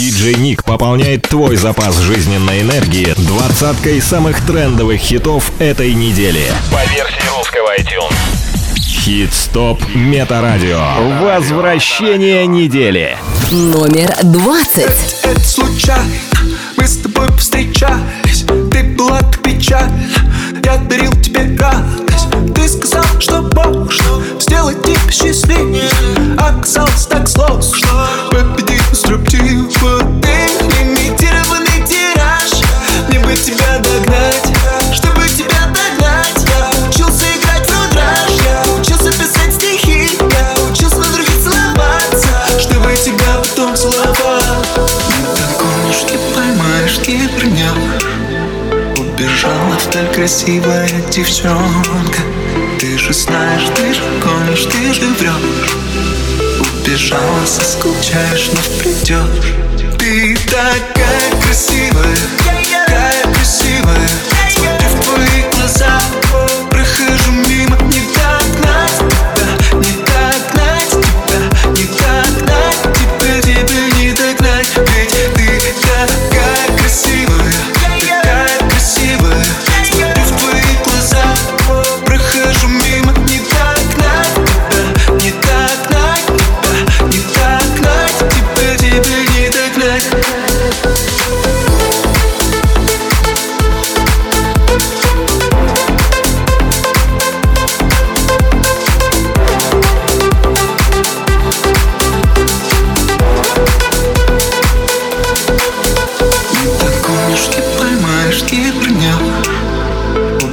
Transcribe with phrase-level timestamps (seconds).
[0.00, 6.46] Диджей Ник пополняет твой запас жизненной энергии двадцаткой самых трендовых хитов этой недели.
[6.72, 8.14] По версии русского iTunes.
[8.78, 10.80] Хит-стоп Метарадио.
[11.20, 13.14] Возвращение недели.
[13.50, 15.18] Номер двадцать.
[15.22, 16.06] Это, это случайно,
[16.78, 20.02] мы с тобой повстречались Ты была так печальна,
[20.64, 22.09] я дарил тебе радость
[22.60, 25.88] Ты сказал, что можно сделать тебя счастливее.
[26.36, 28.06] Оказалось так сложно.
[28.30, 29.66] Победить структиву
[30.20, 30.28] Ты
[30.78, 32.50] лимитированный тираж,
[33.08, 34.59] мне бы тебя догнать
[49.90, 52.20] Вдаль красивая девчонка.
[52.78, 55.76] Ты же знаешь, ты же гонишь, ты же врешь
[56.78, 59.52] Убежала, соскучаешь, но придешь
[59.98, 64.39] Ты такая красивая, такая красивая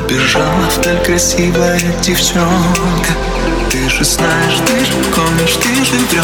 [0.08, 3.12] Убежала вдаль красивая девчонка.
[3.70, 6.24] Ты же знаешь, ты же гонишь, ты же врешь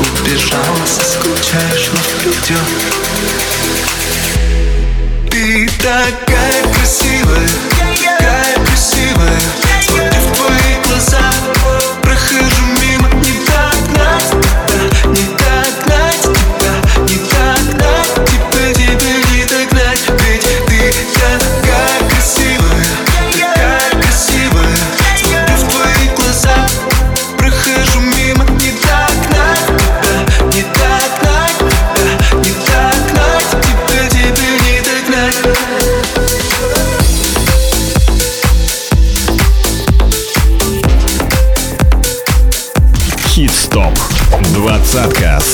[0.00, 2.58] Убежала, соскучаешь, но придешь
[5.30, 7.48] Ты такая красивая,
[8.02, 9.40] такая красивая.
[9.84, 11.30] Смотрю в твои глаза,
[12.00, 12.65] прохожу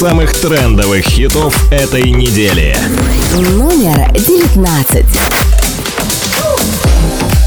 [0.02, 2.76] самых трендовых хитов этой недели.
[3.36, 5.06] Номер девятнадцать.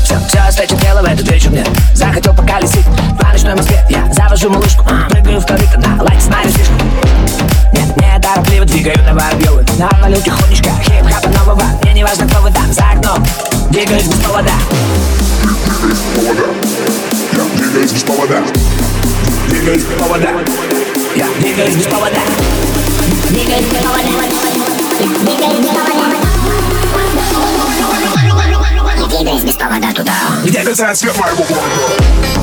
[0.05, 2.85] Все, все, встреча дело в этот вечер мне Захотел поколесить
[3.19, 3.85] по ночной Москве.
[3.89, 6.77] Я завожу малышку, прыгаю в корыто На лайк знаю слишком
[7.73, 11.63] Нет, не торопливо двигаю на воробьевы На налю тихонечко, хип-хапа нового.
[11.83, 13.21] Мне не важно, кто вы там за окном.
[13.69, 14.51] Двигаюсь без повода.
[15.73, 16.43] Двигаюсь без повода.
[17.49, 18.33] Двигаюсь без повода.
[18.39, 20.29] Я двигаюсь без повода
[21.15, 22.19] Двигаюсь без повода.
[23.29, 24.09] Двигаюсь без повода.
[29.07, 30.13] Двигаюсь без повода туда.
[30.43, 32.34] Где касается свет моего города.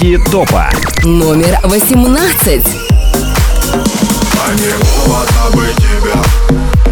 [0.00, 0.70] Новинки топа.
[1.04, 2.62] Номер 18.
[4.34, 6.22] А не повода быть тебя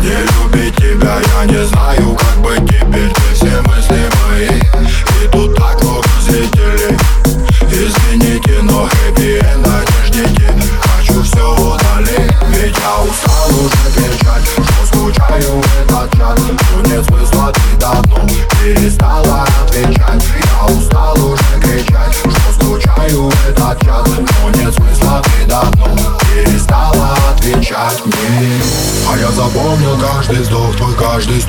[0.03, 1.88] Не любить тебя Я не знаю,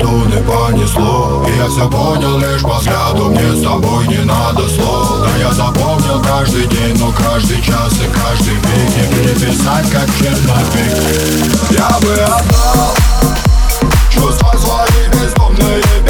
[0.00, 1.44] и понесло.
[1.48, 5.20] И я все понял лишь по взгляду Мне с тобой не надо слов.
[5.20, 10.96] Да я запомнил каждый день Но каждый час и каждый миг Не переписать как черновик.
[11.70, 12.94] Я бы отдал
[14.10, 16.09] Чувства свои бездомные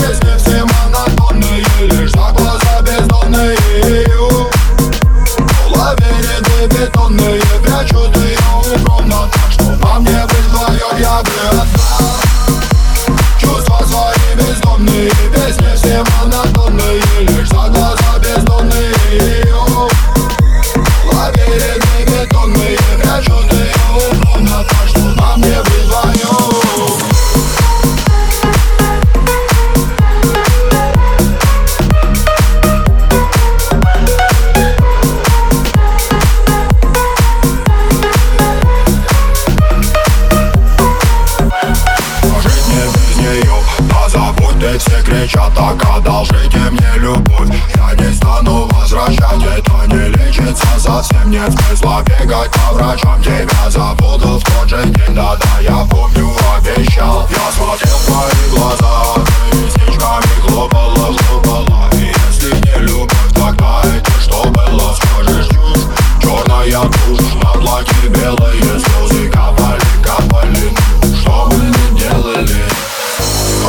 [66.88, 70.74] Тушь, на платье белые слезы капали, капали
[71.20, 72.64] что не делали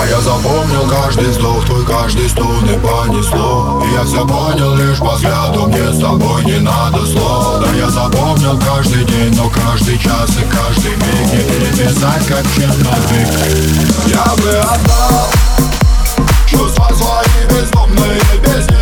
[0.01, 3.83] а я запомнил каждый вздох, твой каждый стон и понесло.
[3.85, 7.59] И я все понял лишь по взгляду, мне с тобой не надо слов.
[7.59, 11.31] Да я запомнил каждый день, но каждый час и каждый миг.
[11.31, 13.29] Не переписать как черновик
[14.07, 15.29] Я бы отдал
[16.47, 18.80] Чувства свои бездомные Песни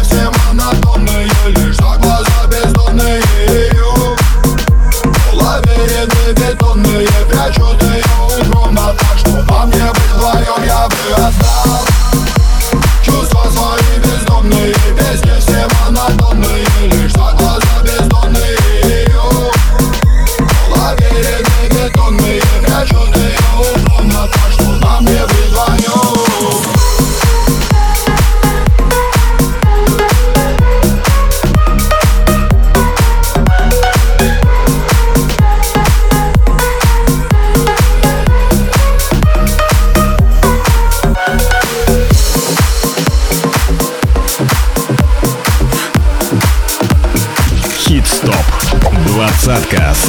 [5.99, 8.03] Лабиринты бетонные Прячут ее
[8.47, 11.48] укромно Так что по мне быть вдвоем я бы отдал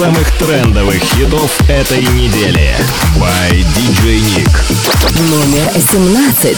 [0.00, 2.74] самых трендовых хитов этой недели.
[3.18, 4.50] By DJ Nick.
[5.28, 6.56] Номер 17.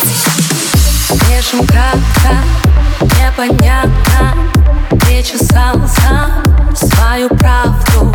[1.27, 2.37] Пишем кратко,
[3.01, 4.37] непонятно
[4.93, 6.31] Где чесался
[6.73, 8.15] свою правду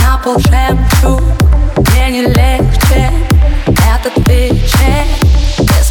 [0.00, 1.22] На пол жемчуг,
[1.90, 3.10] мне не легче
[3.66, 5.25] Этот вечер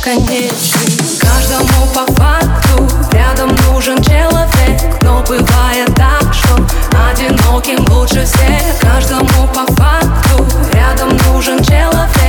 [0.05, 6.55] бесконечный Каждому по факту рядом нужен человек Но бывает так, что
[7.11, 8.79] одиноким лучше всех.
[8.81, 12.24] Каждому по факту рядом нужен человек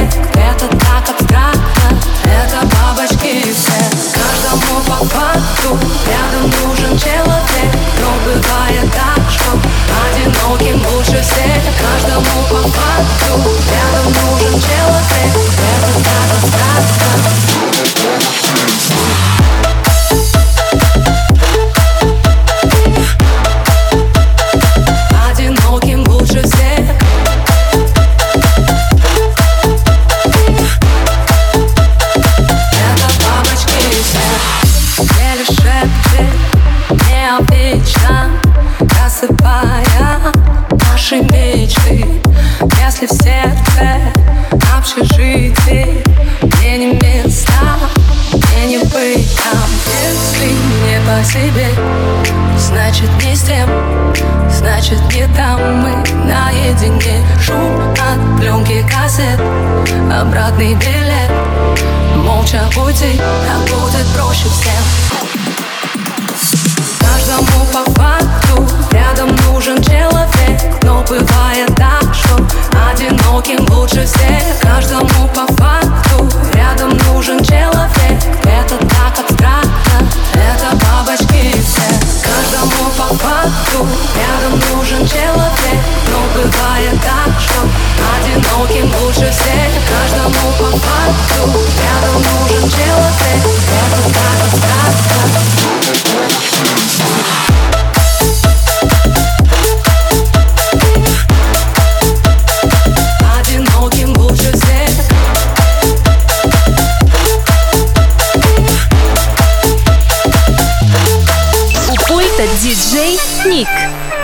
[112.62, 113.68] Диджей Ник.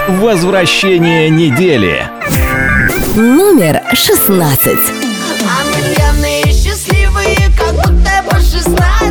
[0.08, 2.08] Возвращение недели.
[3.14, 4.66] Номер 16.
[4.66, 4.78] Они
[5.44, 9.01] а пьяные и счастливые, как будто больше 16.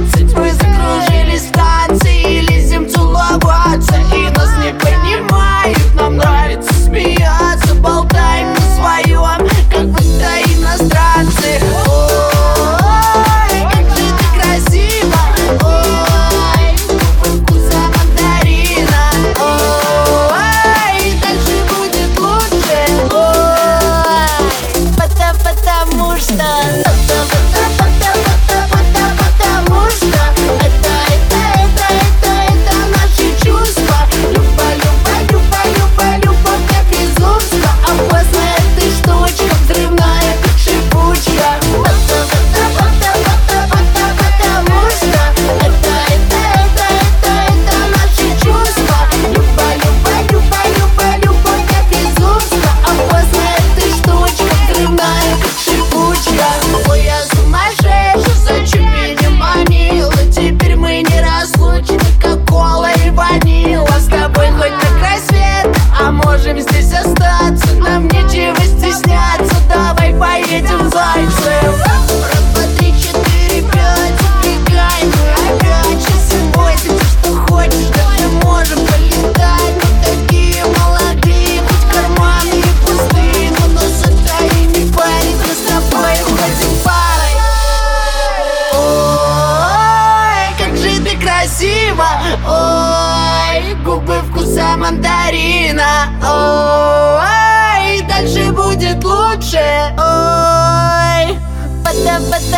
[102.30, 102.51] but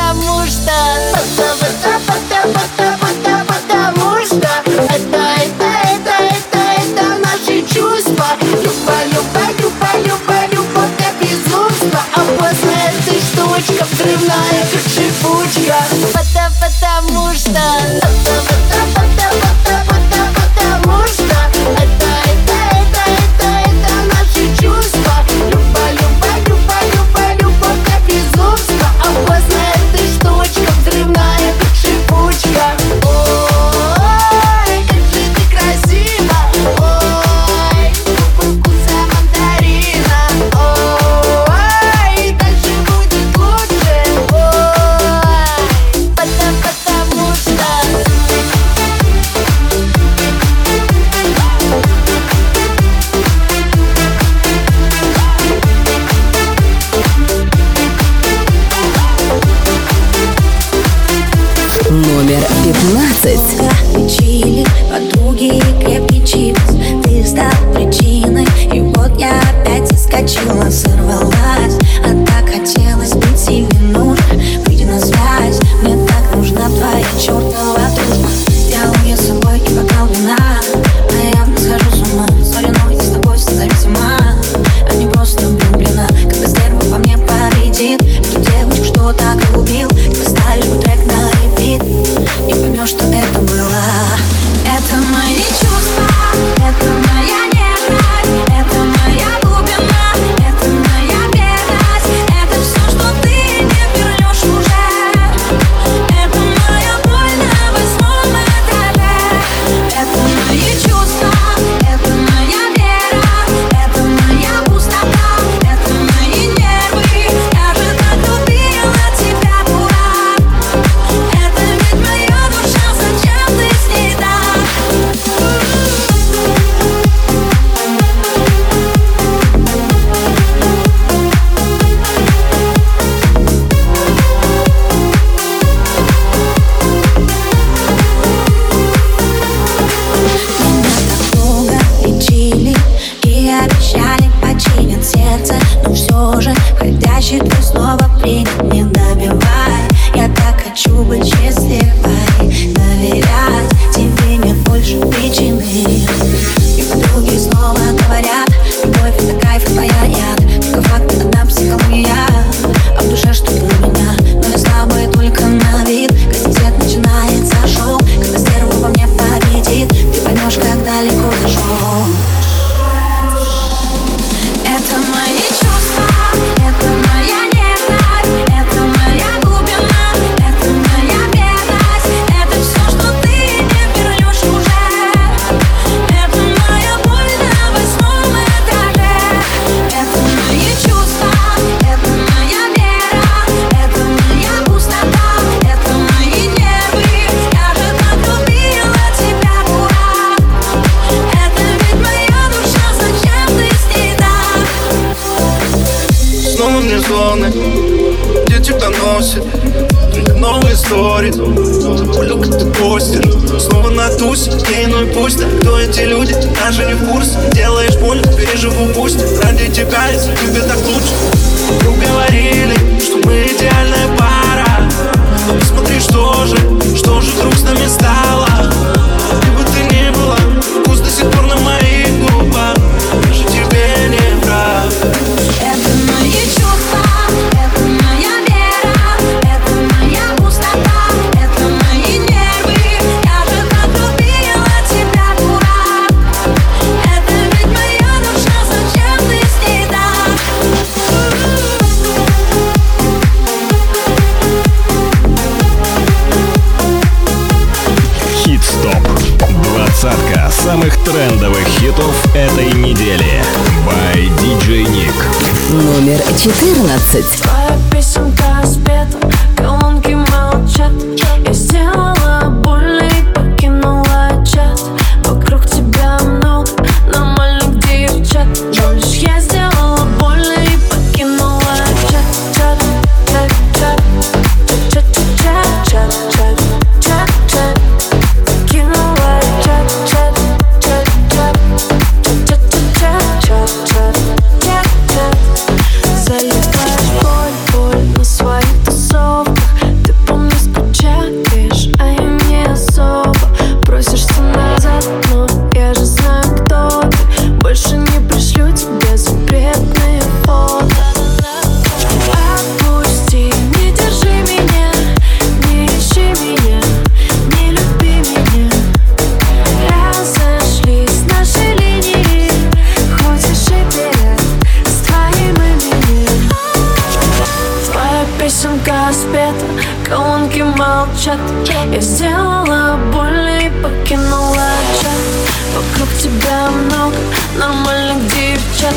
[338.84, 338.96] чат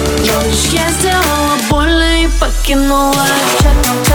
[0.73, 3.27] Я сделала больно и покинула
[3.61, 4.06] чат.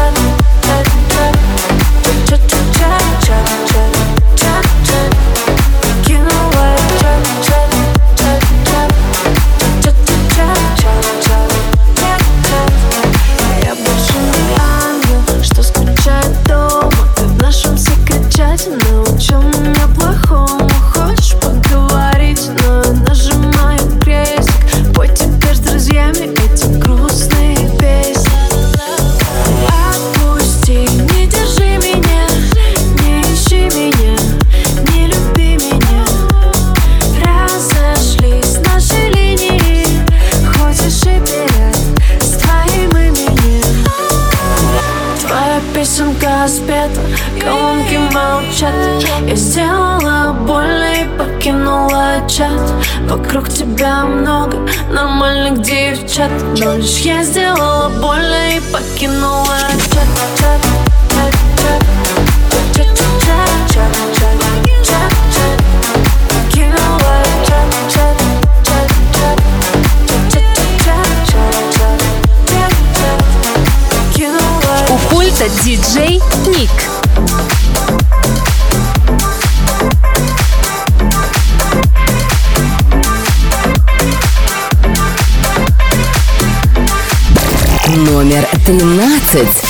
[89.34, 89.64] 11.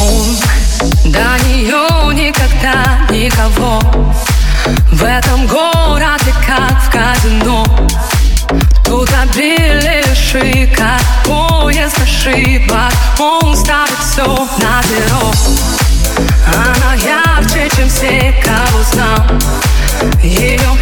[0.00, 0.36] Он
[1.10, 3.80] до нее никогда никого.
[4.92, 7.64] В этом городе как в казино.
[8.84, 15.32] Тут обили шика, как поезд ошибок Он ставит все на перо
[16.46, 19.40] Она ярче, чем все, кого знал.
[20.22, 20.77] Ее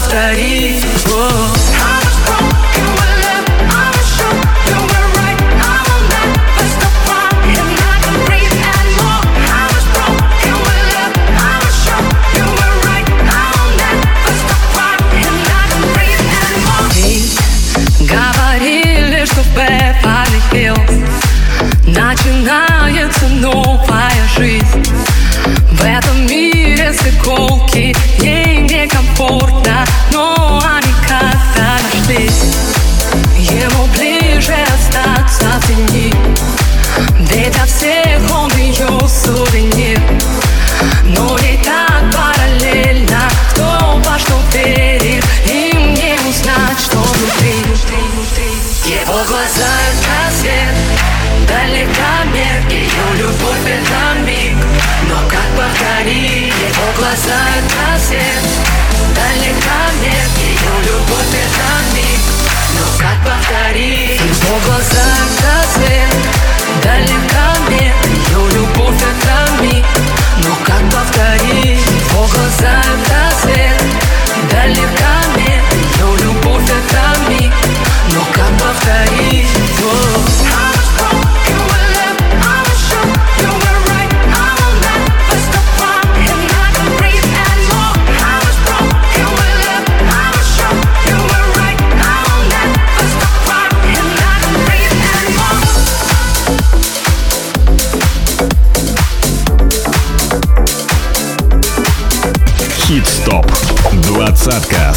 [0.00, 0.99] повторить.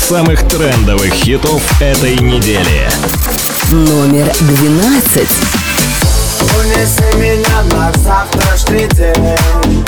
[0.03, 2.89] самых трендовых хитов этой недели.
[3.69, 5.27] Номер 12.
[6.41, 9.85] Унеси меня на завтрашний день.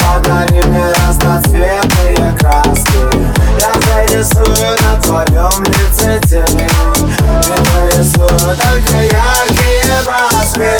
[0.00, 3.02] Подари мне разноцветные краски.
[3.60, 6.60] Я зарисую на твоем лице тень.
[6.60, 10.70] И нарисую только яркие броски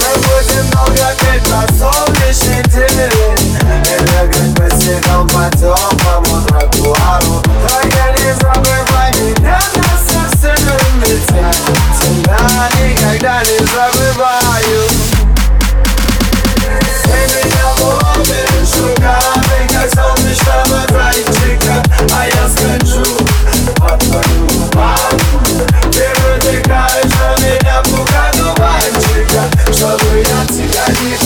[0.00, 3.56] Мы будем долго петь на солнечный день.
[3.70, 11.26] И бегать по снегам по теплому дрожжу тротуару Только не забывай меня на сердце любит
[12.00, 12.38] Тебя
[12.80, 14.82] никогда не забываю
[17.04, 21.82] Ты меня ловишь руками, как солнечного зайчика.
[22.12, 23.04] А я скачу
[23.76, 25.40] под твою руку
[25.92, 29.42] Ты вытекаешь на меня пугану мальчика
[29.72, 31.21] Чтобы я тебя не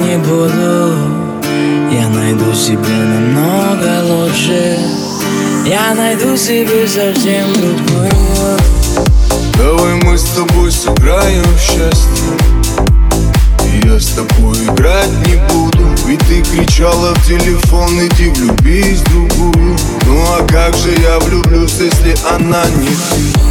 [0.00, 0.94] не буду.
[1.92, 4.78] Я найду себе намного лучше.
[5.66, 8.58] Я найду себе совсем другую.
[9.56, 12.32] Давай мы с тобой сыграем в счастье.
[13.66, 15.84] И я с тобой играть не буду.
[16.06, 19.76] Ведь ты кричала в телефон, иди влюбись в другую.
[20.06, 23.50] Ну а как же я влюблюсь, если она не ты?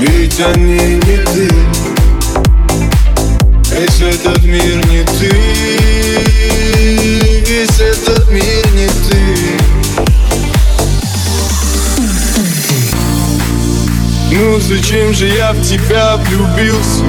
[0.00, 1.93] Ведь они не ты
[3.76, 5.30] Весь этот мир не ты.
[7.44, 9.24] Весь этот мир не ты.
[14.30, 17.02] Ну зачем же я в тебя влюбился?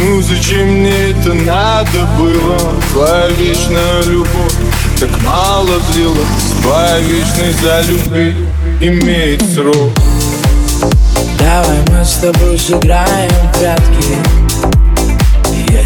[0.00, 2.58] Ну зачем мне это надо было?
[2.92, 4.54] Твоя вечная любовь
[4.98, 6.52] так мало длилась.
[6.62, 8.34] Твоя вечность за любви
[8.80, 9.92] имеет срок.
[11.38, 14.43] Давай мы с тобой сыграем в прятки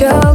[0.00, 0.33] любимых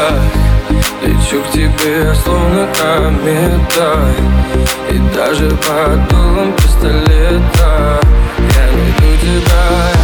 [0.00, 0.14] глазах
[1.02, 3.98] Лечу к тебе, словно комета
[4.90, 8.00] И даже под дулом пистолета
[8.38, 9.99] Я найду тебя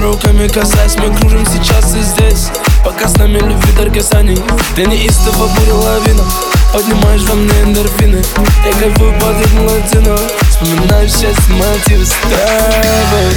[0.00, 2.48] руками касаясь Мы кружим сейчас и здесь.
[2.84, 4.38] Пока с нами любви дар касаний
[4.74, 6.24] Ты неистово буря лавина.
[6.72, 8.22] Поднимаешь во мне эндорфины.
[8.64, 10.16] Я кайфую под ритм латино
[10.48, 13.34] Вспоминаю счастье мотивы с тобой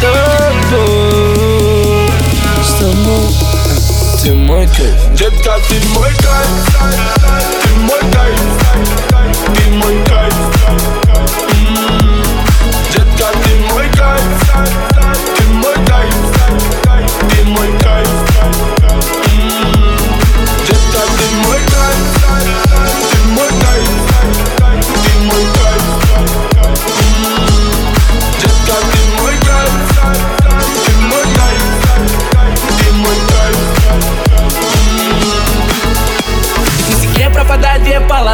[0.00, 1.30] Тобой.
[2.62, 3.26] С тобой.
[4.22, 5.14] Ты мой кайф.
[5.14, 6.48] Детка, ты мой кайф.
[7.62, 8.40] Ты мой кайф.
[9.54, 10.25] Ты мой кайф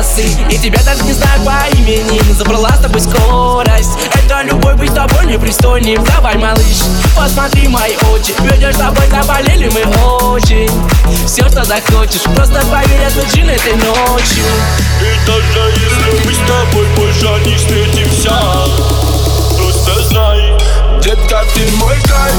[0.02, 3.98] полосы И тебя даже не знаю по имени забрала с тобой скорость.
[4.14, 6.82] Это любовь быть с тобой непристойным Давай, малыш,
[7.16, 8.34] посмотри мои очи.
[8.40, 9.82] Ведешь с тобой заболели мы
[10.30, 10.70] очень.
[11.26, 12.22] Все, что захочешь.
[12.34, 14.44] Просто поверь, отвечи этой ночью.
[15.00, 18.34] И даже если мы с тобой больше не встретимся.
[19.56, 20.52] Просто знай
[21.02, 22.34] Детка, ты мой кайф.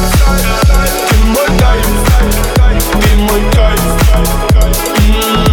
[1.09, 1.85] Ты мой кайф.
[3.01, 3.81] Ты мой кайф.
[4.95, 5.52] Ты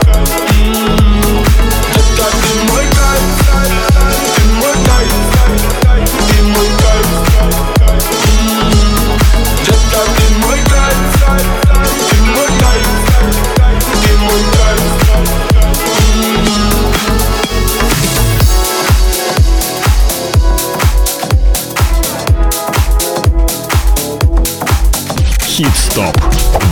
[25.61, 26.17] Хит-стоп.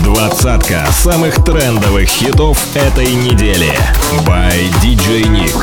[0.04, 3.72] Двадцатка самых трендовых хитов этой недели.
[4.26, 5.56] By DJ Nick.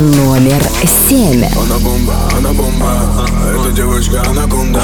[0.00, 0.60] Номер
[1.08, 1.44] семь.
[1.44, 4.82] Она бомба, она бомба Эта девочка анаконда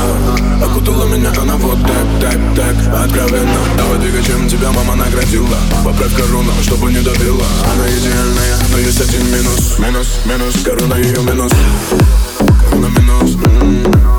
[0.64, 6.14] Окутала меня она вот так, так, так Откровенно Давай двигай, чем тебя мама наградила Поправь
[6.14, 11.53] корону, чтобы не давила Она идеальная, но есть один минус Минус, минус, корона ее минус
[12.70, 14.14] Корона минус, м-м.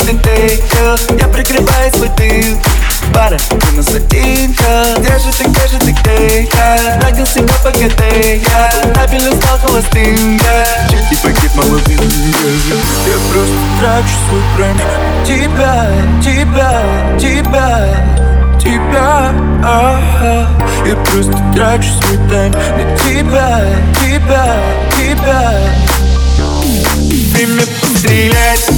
[0.00, 0.62] Ты,
[1.18, 2.58] Я прикрываю свой тыл
[3.14, 7.00] Пара, ты на сатинка Где же ты, где же ты, где я?
[7.02, 8.92] Родился на ПГТ, я.
[8.94, 12.00] Табельно стал холостым, я Чуть не погиб молодым,
[13.06, 14.80] Я просто трачу свой прайм
[15.24, 15.90] Тебя,
[16.22, 16.82] тебя,
[17.18, 18.16] тебя
[18.60, 19.32] Тебя,
[19.64, 20.48] ага.
[20.86, 23.60] Я просто трачу свой тайм На тебя,
[24.00, 24.56] тебя,
[24.96, 25.86] тебя.
[27.32, 28.68] Время пострелять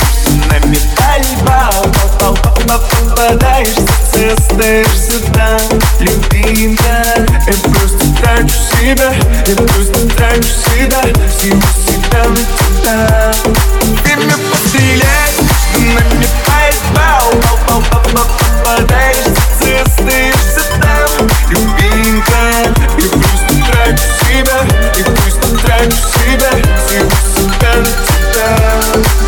[0.51, 2.37] на металле бал
[2.77, 5.61] Попадаешь в остаешься там.
[6.01, 7.05] Любимка
[7.47, 9.13] Я просто трачу себя
[9.47, 11.03] Я просто трачу себя
[11.37, 13.35] Всего себя на тебя.
[14.03, 15.39] Время пострелять
[15.77, 17.33] на металле бал
[18.13, 21.29] Попадаешь в сердце, остаешься там.
[21.51, 22.41] Любимка
[22.99, 24.59] Я просто трачу себя
[24.97, 26.51] Я просто трачу себя
[26.87, 27.85] Всего себя
[28.39, 29.28] тебя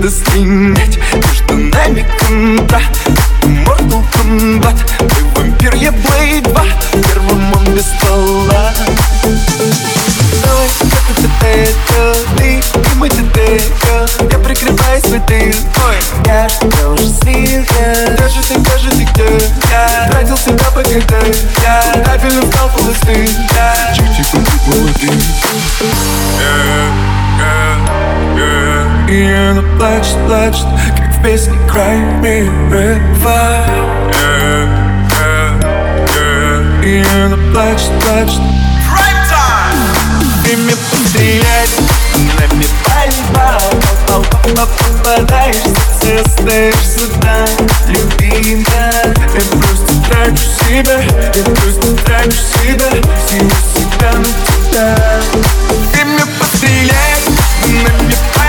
[0.00, 6.64] Отсюда слинять Между нами контра Это Mortal Kombat Ты вампир, я Blade 2
[7.06, 8.72] Первым он без ствола.
[10.42, 10.68] Давай,
[11.40, 12.62] ты, это ты?
[12.96, 13.60] Мы ты, ты
[14.30, 15.54] Я прикрываю свой тыл
[15.86, 19.24] Ой, я тебя уже слил я Где же ты, где же ты, где
[19.70, 20.08] я?
[20.10, 21.12] Тратил себя по КД
[21.62, 24.30] Я табельно стал холостым Я чуть-чуть
[24.66, 25.99] побыть
[29.10, 33.66] И она плачет, плачет Как в песне Cry Me River
[36.84, 38.40] И она плачет, плачет
[40.44, 41.74] Время пострелять
[42.38, 44.22] На металле бал
[44.54, 47.48] Попадаешь в сердце, остаешься там
[47.88, 48.92] Любимка
[49.34, 51.00] Я просто трачу себя
[51.34, 52.30] Я просто трачу
[52.62, 52.90] себя
[53.26, 54.96] Всего себя на тебя
[55.94, 57.26] Время пострелять
[57.66, 58.39] На металле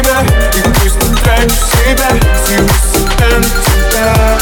[0.00, 0.24] себя
[0.54, 2.08] Я просто трачу себя
[2.44, 4.38] Всего себя на тебя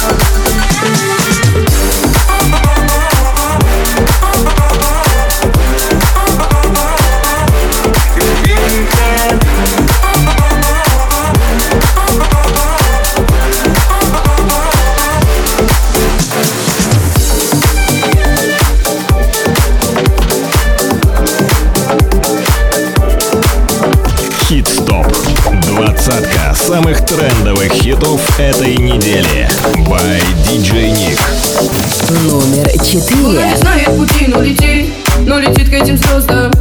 [26.69, 29.49] самых трендовых хитов этой недели.
[29.89, 31.19] By DJ Nick.
[32.25, 33.57] Номер Она не четыре.
[33.57, 34.93] знает пути, но летит,
[35.27, 36.53] но летит к этим звездам.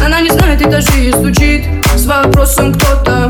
[0.00, 3.28] Она не знает этажи и стучит с вопросом кто-то.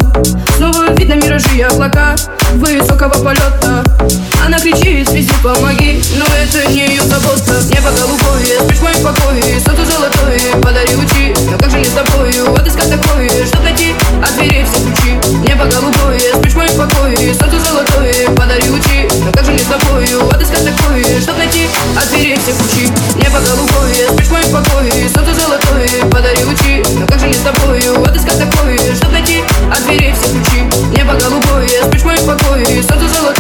[0.58, 2.14] Снова видно миражи и облака
[2.56, 3.82] высокого полета.
[4.44, 7.62] Она кричит, везде помоги, но это не ее забота.
[7.70, 11.34] Небо голубое, спишь в моем покое, солнце золотое, подари лучи.
[11.50, 13.87] Но как же не с тобою, отыскать такое, чтоб найти
[14.22, 19.08] от дверей все ключи Небо голубое, спишь в моем покое, солнце золотое, подари лучи.
[19.24, 21.68] Но как же не с тобою, отыскать такое, чтоб найти?
[21.96, 26.82] От дверей все ключи Небо голубое, спишь в моем покое, солнце золотое, подари лучи.
[26.98, 29.42] Но как же не с тобою, отыскать такое, чтоб найти?
[29.70, 30.62] От дверей все ключи
[30.96, 33.37] Небо голубое, спишь в моем покое, солнце золотое,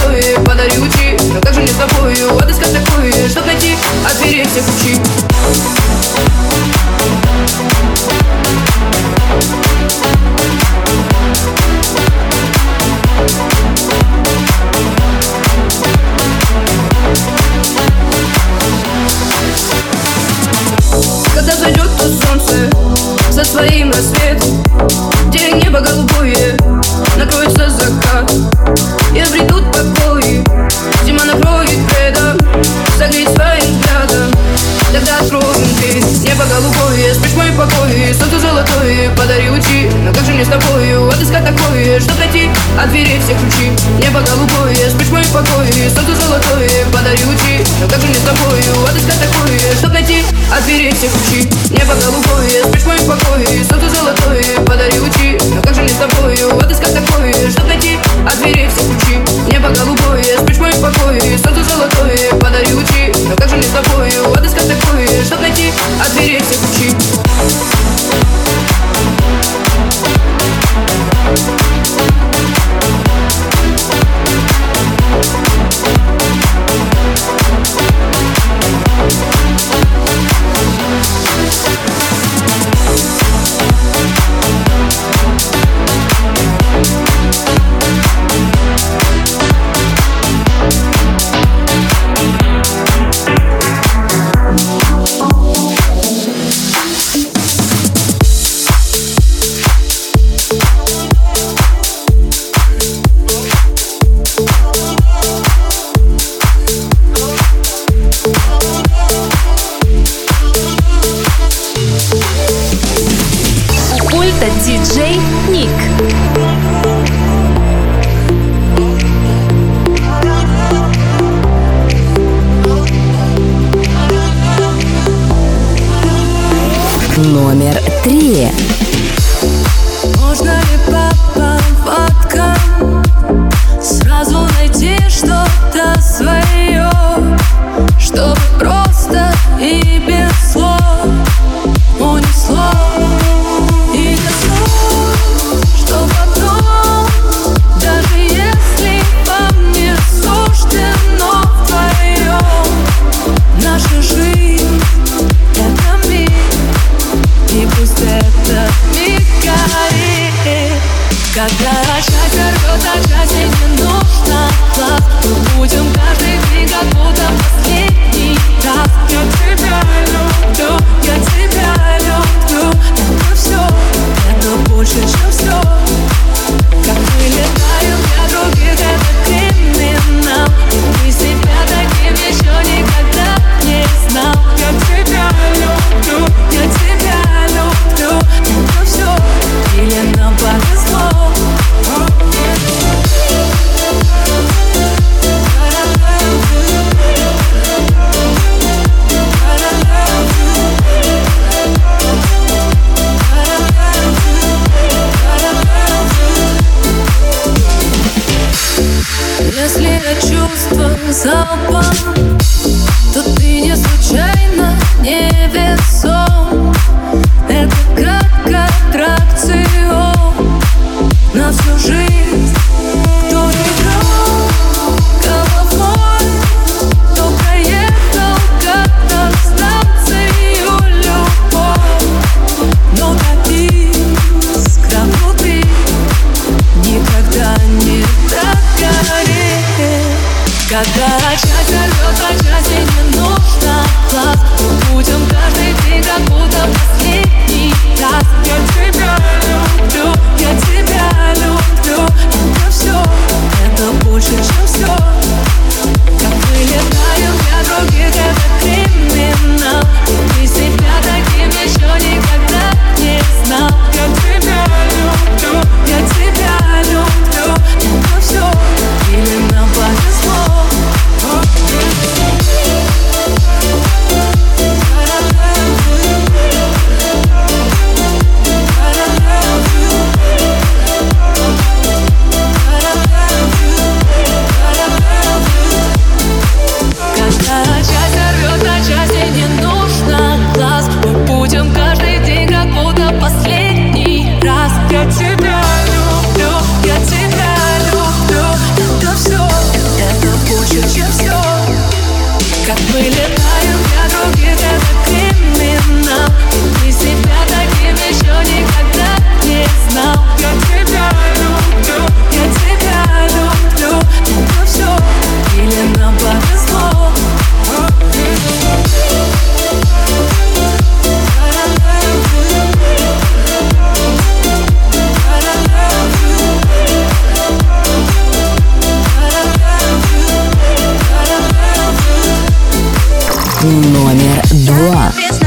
[335.12, 335.37] Feel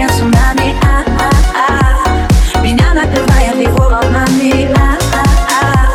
[0.00, 2.62] Ощущение цунами, а-а-а.
[2.62, 5.90] Меня накрывает его волнами, а-а-а.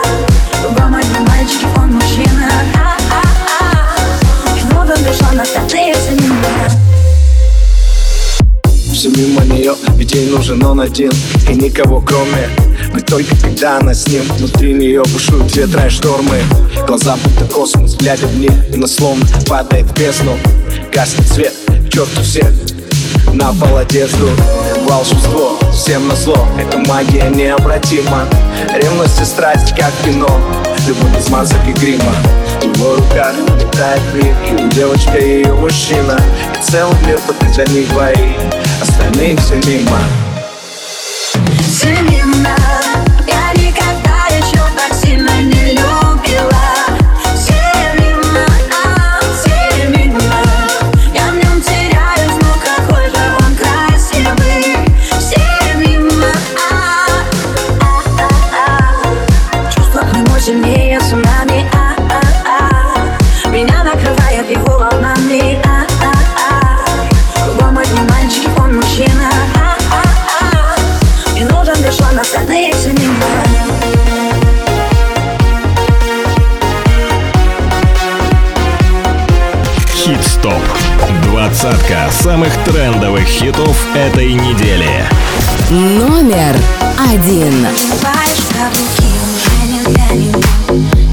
[0.67, 4.57] Оба мои мальчики, он мужчина, а-а-а.
[4.57, 6.69] Его влюбленно татуется меня
[8.93, 11.11] Все мимо нее, ведь ей нужен он один.
[11.49, 12.49] И никого кроме
[12.93, 14.23] Мы только когда она с ним.
[14.37, 16.43] Внутри нее бушуют ветра и штормы.
[16.87, 20.37] Глаза будто космос, глядя в них Она словно падает в бездну.
[20.93, 21.53] Гаснет свет,
[21.87, 22.51] к черту всех
[23.35, 24.29] на пол одежду
[24.87, 28.23] волшебство Всем на зло, это магия необратима.
[28.73, 30.39] Ревность и страсть, как кино
[30.87, 32.13] Любовь без масок и грима.
[32.61, 36.17] В его руках летает мир И девочка, и ее мужчина
[36.57, 38.39] И целый мир только для них двоих
[38.81, 39.99] Остальные все мимо.
[81.65, 85.03] Двадцатка самых трендовых хитов этой недели.
[85.71, 86.55] Номер
[86.99, 87.65] один.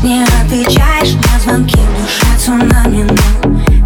[0.03, 3.09] Не отвечаешь на звонки, душа цунами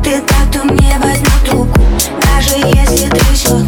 [0.02, 1.80] Ты так, ты мне возьмет руку
[2.20, 3.64] Даже если трясет,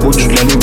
[0.00, 0.59] будешь для него